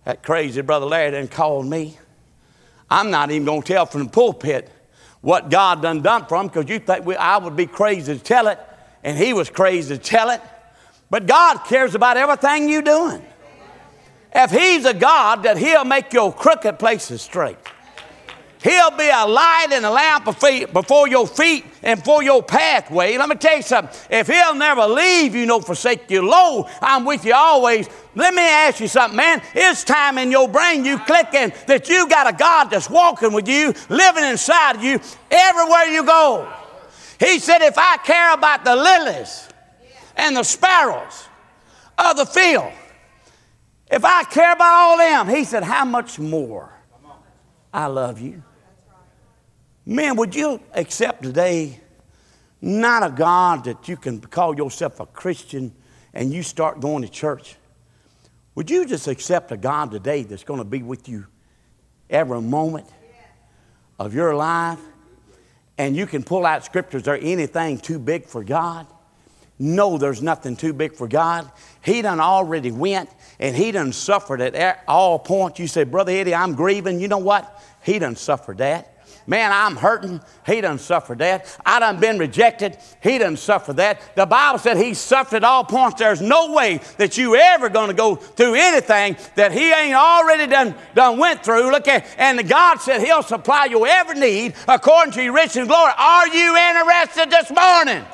[0.06, 1.98] That crazy brother Larry done called me.
[2.88, 4.70] I'm not even going to tell from the pulpit
[5.20, 8.22] what God done done for him because you think we, I would be crazy to
[8.22, 8.60] tell it,
[9.02, 10.40] and he was crazy to tell it.
[11.10, 13.20] But God cares about everything you're doing.
[14.32, 17.58] If He's a God that He'll make your crooked places straight.
[18.62, 23.16] He'll be a light and a lamp before your feet and for your pathway.
[23.16, 23.94] Let me tell you something.
[24.10, 27.88] If He'll never leave you nor forsake you, lo, I'm with you always.
[28.14, 29.42] Let me ask you something, man.
[29.54, 33.46] It's time in your brain you clicking that you got a God that's walking with
[33.46, 36.52] you, living inside of you, everywhere you go.
[37.20, 39.48] He said, if I care about the lilies
[40.16, 41.28] and the sparrows
[41.98, 42.72] of the field,
[43.90, 46.75] if I care about all them, he said, how much more
[47.76, 48.42] I love you.
[49.84, 51.78] Man, would you accept today
[52.62, 55.74] not a God that you can call yourself a Christian
[56.14, 57.56] and you start going to church?
[58.54, 61.26] Would you just accept a God today that's going to be with you
[62.08, 62.86] every moment
[63.98, 64.80] of your life?
[65.76, 67.02] And you can pull out scriptures.
[67.02, 68.86] There anything too big for God?
[69.58, 71.50] No, there's nothing too big for God.
[71.82, 75.58] He done already went and he done suffered at all points.
[75.58, 77.00] You say, Brother Eddie, I'm grieving.
[77.00, 77.62] You know what?
[77.82, 78.92] He done suffered that.
[79.28, 80.20] Man, I'm hurting.
[80.46, 81.58] He done suffered that.
[81.66, 82.78] I done been rejected.
[83.02, 84.00] He done suffered that.
[84.14, 85.98] The Bible said he suffered at all points.
[85.98, 90.46] There's no way that you ever going to go through anything that he ain't already
[90.46, 91.72] done, done went through.
[91.72, 95.68] Look at, and God said he'll supply your every need according to your riches and
[95.68, 95.92] glory.
[95.98, 98.04] Are you interested this morning?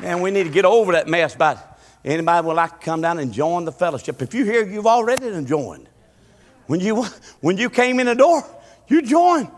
[0.00, 1.58] Man, we need to get over that mess about
[2.04, 4.22] anybody would like to come down and join the fellowship.
[4.22, 5.88] If you here, you've already joined.
[6.66, 7.04] When you,
[7.40, 8.42] when you came in the door,
[8.88, 9.50] you joined.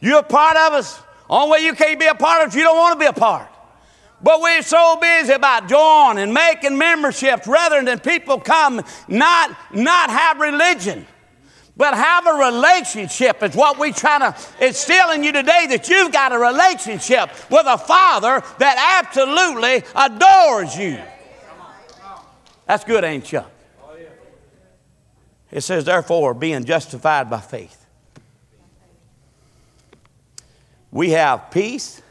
[0.00, 1.00] You're a part of us.
[1.28, 3.12] Only way you can't be a part of if you don't want to be a
[3.12, 3.48] part.
[4.22, 10.10] But we're so busy about joining, and making memberships rather than people come, not, not
[10.10, 11.06] have religion.
[11.76, 16.12] But have a relationship is what we try to instill in you today that you've
[16.12, 20.98] got a relationship with a father that absolutely adores you.
[22.66, 23.42] That's good, ain't you?
[25.50, 27.78] It says, therefore, being justified by faith.
[30.90, 32.02] We have peace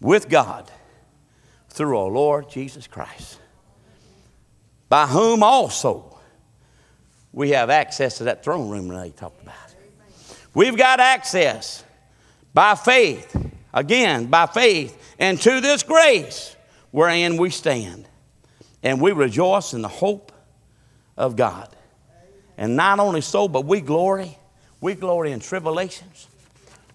[0.00, 0.70] with God
[1.70, 3.38] through our Lord Jesus Christ,
[4.88, 6.09] by whom also
[7.32, 9.54] we have access to that throne room that he talked about.
[10.54, 11.84] We've got access
[12.52, 13.36] by faith,
[13.72, 16.56] again, by faith, and to this grace
[16.90, 18.06] wherein we stand.
[18.82, 20.32] And we rejoice in the hope
[21.16, 21.68] of God.
[22.56, 24.36] And not only so, but we glory.
[24.80, 26.26] We glory in tribulations.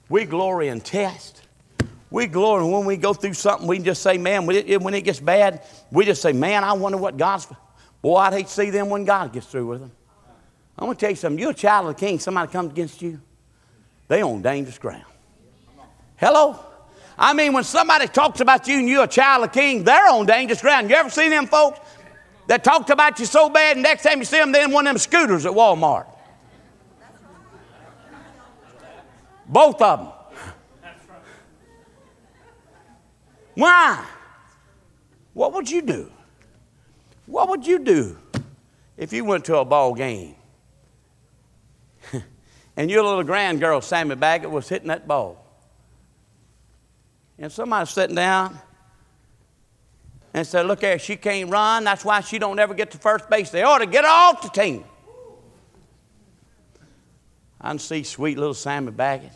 [0.10, 1.41] We glory in tests.
[2.10, 5.63] We glory when we go through something, we just say, man, when it gets bad,
[5.91, 7.48] we just say, man, I wonder what God's.
[8.02, 9.91] Boy, I'd hate to see them when God gets through with them.
[10.78, 11.40] I'm going to tell you something.
[11.40, 12.20] You're a child of the king.
[12.20, 13.22] Somebody comes against you,
[14.08, 15.06] they on dangerous ground.
[16.18, 16.60] Hello?
[17.18, 20.10] I mean, when somebody talks about you and you're a child of the king, they're
[20.10, 20.90] on dangerous ground.
[20.90, 21.80] You ever seen them folks
[22.48, 24.86] that talked about you so bad, and next time you see them, they're in one
[24.86, 26.08] of them scooters at Walmart?
[29.48, 30.12] Both of them.
[33.56, 34.06] Why?
[35.34, 36.12] What would you do?
[37.26, 38.18] What would you do
[38.98, 40.35] if you went to a ball game
[42.78, 45.42] and your little grand girl, Sammy Baggett, was hitting that ball.
[47.38, 48.58] And somebody sitting down
[50.34, 51.84] and said, Look here, she can't run.
[51.84, 53.50] That's why she don't ever get to first base.
[53.50, 54.84] They ought to get off the team.
[57.60, 59.32] I can see sweet little Sammy Baggett.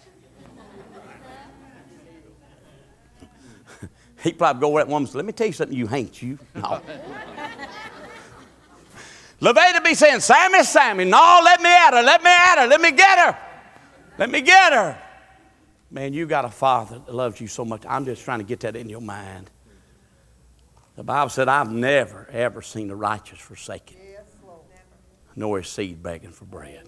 [4.23, 6.21] he probably go over that woman and say, Let me tell you something, you hate
[6.21, 6.37] you.
[6.55, 6.81] No.
[9.39, 12.81] Levada be saying, Sammy, Sammy, no, let me at her, let me at her, let
[12.81, 13.37] me get her,
[14.17, 15.01] let me get her.
[15.91, 17.83] Man, you got a father that loves you so much.
[17.87, 19.49] I'm just trying to get that in your mind.
[20.95, 23.95] The Bible said, I've never, ever seen the righteous forsaken,
[25.35, 26.87] nor his seed begging for bread.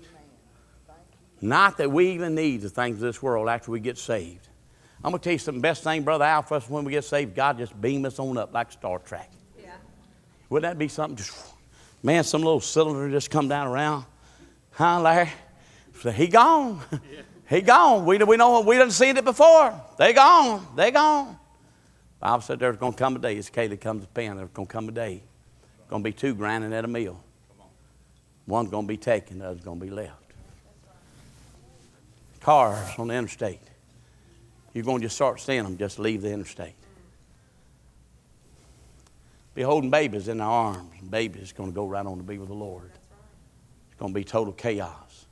[1.39, 4.47] Not that we even need the things of this world after we get saved.
[5.03, 5.61] I'm going to tell you something.
[5.61, 8.37] Best thing, Brother Al, for us when we get saved, God just beam us on
[8.37, 9.31] up like Star Trek.
[9.59, 9.71] Yeah.
[10.49, 11.15] Wouldn't that be something?
[11.15, 11.31] Just
[12.03, 14.05] Man, some little cylinder just come down around.
[14.71, 15.29] Huh, Larry?
[16.01, 16.81] So he gone.
[17.51, 18.05] He gone.
[18.05, 19.73] We, we know we didn't seen it before.
[19.97, 20.65] They gone.
[20.73, 21.37] They gone.
[22.21, 23.37] Bible said there's going to come a day.
[23.37, 25.21] As Caleb comes to pen, there's going to come a day.
[25.89, 27.21] To be two grinding at a mill.
[28.47, 30.13] One's to be taken, the other's to be left.
[32.39, 33.59] Cars on the interstate.
[34.73, 36.75] You're to just start seeing them just leave the interstate
[39.53, 40.91] be holding babies in their arms.
[40.99, 42.91] And babies going to go right on to be with the Lord.
[42.93, 45.25] It's going to be total chaos.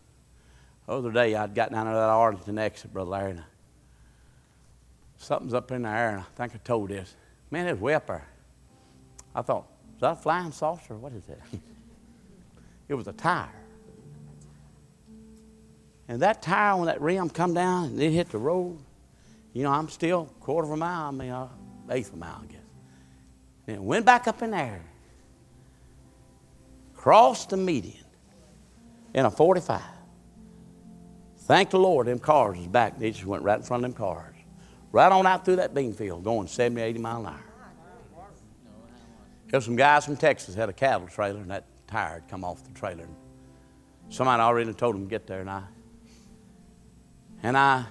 [0.86, 3.32] The other day, I'd got down to that Arlington exit, Brother Larry.
[3.32, 3.44] And
[5.18, 7.16] something's up in the air, and I think I told this.
[7.52, 8.28] Man, it's there.
[9.36, 10.96] I thought, is that a flying saucer?
[10.96, 11.40] What is it?
[12.88, 13.50] it was a tire.
[16.08, 18.80] And that tire, when that rim come down and it hit the road,
[19.54, 21.48] you know, I'm still quarter of a mile, I mean, uh,
[21.92, 22.59] eighth of a mile, I guess.
[23.70, 24.82] Then went back up in there,
[26.96, 28.04] crossed the median
[29.14, 29.80] in a 45.
[31.42, 32.98] Thank the Lord, them cars was back.
[32.98, 34.36] They just went right in front of them cars.
[34.92, 37.44] Right on out through that bean field, going 70, 80 mile an hour.
[39.50, 42.64] There's some guys from Texas had a cattle trailer, and that tire had come off
[42.64, 43.08] the trailer.
[44.10, 45.64] Somebody already told them to get there, and I
[47.44, 47.86] and I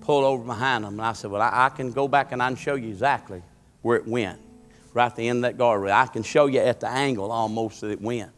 [0.00, 2.48] pulled over behind them, and I said, "Well, I, I can go back and I
[2.48, 3.42] can show you exactly
[3.82, 4.40] where it went,
[4.94, 5.92] right at the end of that guardrail.
[5.92, 8.30] I can show you at the angle almost that it went.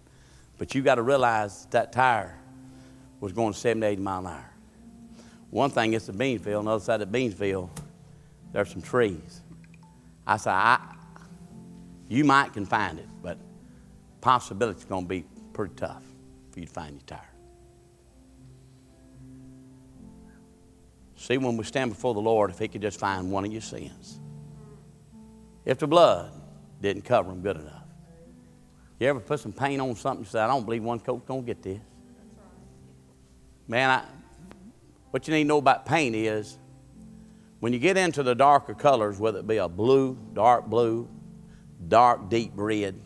[0.58, 2.38] But you got to realize that tire
[3.20, 4.50] was going 70, 80 mile an hour.
[5.50, 7.70] One thing is the bean field, on the other side of the bean field,
[8.52, 9.40] there's some trees.
[10.26, 10.78] I said, I,
[12.08, 13.38] you might can find it, but
[14.20, 16.02] possibility's going to be pretty tough.
[16.50, 17.20] for you to find your tire.
[21.16, 23.60] See, when we stand before the Lord, if He could just find one of your
[23.60, 24.20] sins,
[25.64, 26.32] if the blood
[26.80, 27.82] didn't cover them good enough.
[28.98, 31.42] You ever put some paint on something and say, I don't believe one coat gonna
[31.42, 31.80] get this?
[33.66, 34.04] Man, I,
[35.10, 36.58] what you need to know about paint is
[37.60, 41.08] when you get into the darker colors, whether it be a blue, dark blue,
[41.88, 43.00] dark, deep red,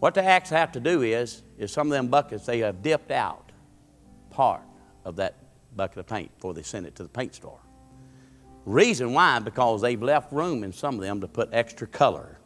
[0.00, 3.10] what the actually have to do is, is some of them buckets, they have dipped
[3.10, 3.52] out
[4.30, 4.62] part
[5.04, 5.36] of that
[5.76, 7.58] bucket of paint before they send it to the paint store.
[8.68, 12.38] Reason why, because they've left room in some of them to put extra color.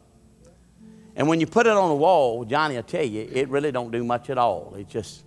[1.17, 3.91] And when you put it on the wall, Johnny, I tell you, it really don't
[3.91, 4.73] do much at all.
[4.75, 5.25] It just,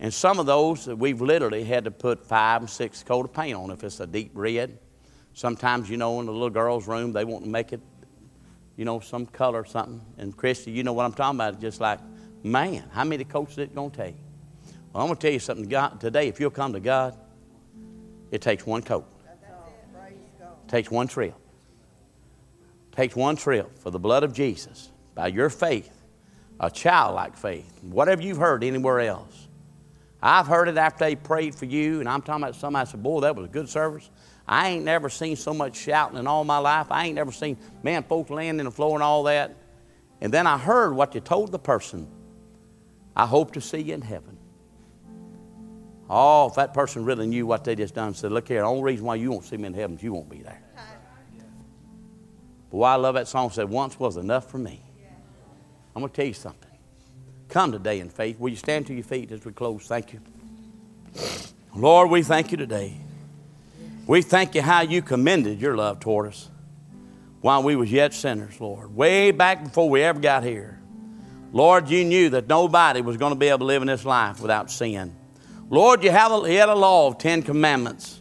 [0.00, 3.56] and some of those we've literally had to put five and six coat of paint
[3.56, 4.78] on if it's a deep red.
[5.34, 7.82] Sometimes, you know, in the little girl's room, they want to make it,
[8.78, 10.00] you know, some color or something.
[10.16, 11.60] And Christy, you know what I'm talking about.
[11.60, 12.00] Just like,
[12.42, 14.16] man, how many coats is it going to take?
[14.94, 16.26] Well, I'm going to tell you something God, today.
[16.26, 17.18] If you'll come to God,
[18.30, 19.06] it takes one coat.
[20.68, 21.34] Takes one trip.
[22.92, 25.92] Takes one trip for the blood of Jesus by your faith,
[26.58, 29.48] a childlike faith, whatever you've heard anywhere else.
[30.22, 33.20] I've heard it after they prayed for you, and I'm talking about somebody said, Boy,
[33.20, 34.10] that was a good service.
[34.48, 36.86] I ain't never seen so much shouting in all my life.
[36.90, 39.54] I ain't never seen, man, folks laying in the floor and all that.
[40.20, 42.08] And then I heard what you told the person.
[43.14, 44.35] I hope to see you in heaven.
[46.08, 48.82] Oh, if that person really knew what they just done, said, Look here, the only
[48.82, 50.62] reason why you won't see me in heaven is you won't be there.
[52.70, 54.82] But why I love that song said, Once was enough for me.
[55.94, 56.70] I'm going to tell you something.
[57.48, 58.38] Come today in faith.
[58.38, 59.86] Will you stand to your feet as we close?
[59.86, 60.20] Thank you.
[61.74, 62.96] Lord, we thank you today.
[64.06, 66.50] We thank you how you commended your love toward us
[67.40, 68.94] while we was yet sinners, Lord.
[68.94, 70.80] Way back before we ever got here.
[71.52, 74.40] Lord, you knew that nobody was going to be able to live in this life
[74.40, 75.14] without sin.
[75.68, 78.20] Lord, you, have a, had a law of Ten Commandments.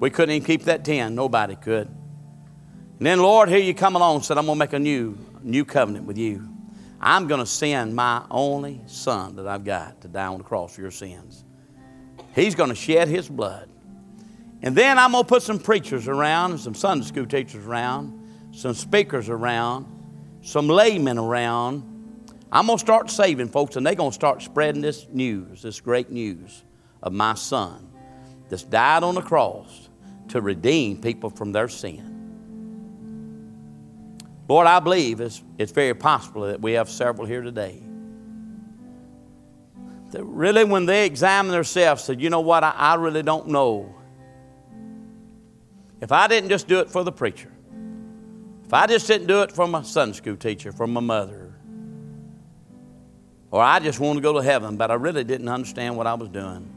[0.00, 1.14] We couldn't even keep that ten.
[1.14, 1.88] Nobody could.
[1.88, 5.18] And then, Lord, here you come along and said, I'm going to make a new,
[5.42, 6.48] new covenant with you.
[7.00, 10.74] I'm going to send my only son that I've got to die on the cross
[10.74, 11.44] for your sins.
[12.34, 13.68] He's going to shed his blood.
[14.62, 18.72] And then I'm going to put some preachers around, some Sunday school teachers around, some
[18.72, 19.86] speakers around,
[20.40, 21.82] some laymen around.
[22.54, 25.80] I'm going to start saving folks, and they're going to start spreading this news, this
[25.80, 26.62] great news
[27.02, 27.88] of my son
[28.48, 29.88] that's died on the cross
[30.28, 32.12] to redeem people from their sin.
[34.48, 37.82] Lord, I believe it's, it's very possible that we have several here today
[40.12, 43.92] that really, when they examine themselves, said, You know what, I, I really don't know.
[46.00, 47.50] If I didn't just do it for the preacher,
[48.64, 51.43] if I just didn't do it for my Sunday school teacher, for my mother,
[53.54, 56.14] or I just wanted to go to heaven, but I really didn't understand what I
[56.14, 56.68] was doing.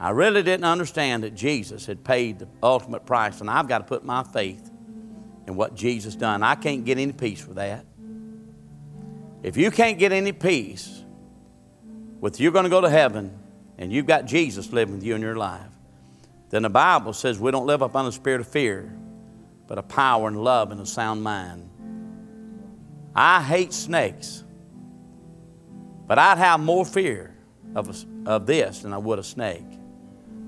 [0.00, 3.84] I really didn't understand that Jesus had paid the ultimate price, and I've got to
[3.84, 4.68] put my faith
[5.46, 6.42] in what Jesus done.
[6.42, 7.86] I can't get any peace with that.
[9.44, 11.04] If you can't get any peace
[12.20, 13.38] with you're going to go to heaven
[13.78, 15.70] and you've got Jesus living with you in your life,
[16.50, 18.92] then the Bible says we don't live up on the spirit of fear,
[19.68, 21.70] but a power and love and a sound mind.
[23.14, 24.41] I hate snakes,
[26.12, 27.34] but I'd have more fear
[27.74, 29.64] of, a, of this than I would a snake.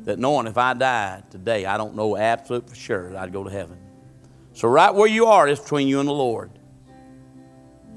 [0.02, 3.44] That knowing if I died today, I don't know absolute for sure that I'd go
[3.44, 3.78] to heaven.
[4.52, 6.50] So, right where you are is between you and the Lord.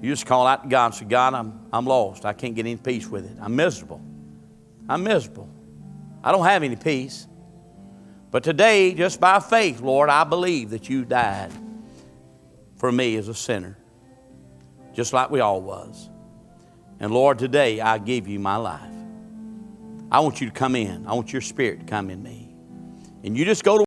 [0.02, 2.24] You just call out to God and say, God, I'm, I'm lost.
[2.24, 3.38] I can't get any peace with it.
[3.42, 4.00] I'm miserable.
[4.88, 5.50] I'm miserable.
[6.24, 7.28] I don't have any peace.
[8.32, 11.52] But today, just by faith, Lord, I believe that you died
[12.78, 13.78] for me as a sinner,
[14.94, 16.10] just like we all was.
[17.00, 18.82] And Lord, today I give you my life.
[20.12, 21.06] I want you to come in.
[21.06, 22.56] I want your spirit to come in me.
[23.24, 23.86] And you just go to